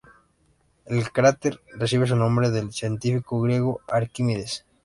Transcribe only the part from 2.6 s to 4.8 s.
científico griego Arquímedes.